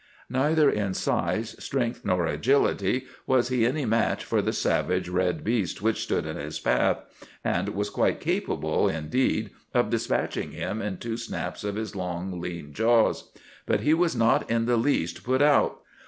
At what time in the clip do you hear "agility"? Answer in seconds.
2.25-3.05